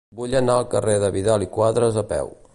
Vull 0.19 0.31
anar 0.39 0.55
al 0.61 0.65
carrer 0.71 0.95
de 1.03 1.11
Vidal 1.19 1.47
i 1.49 1.51
Quadras 1.59 2.03
a 2.05 2.07
peu. 2.17 2.35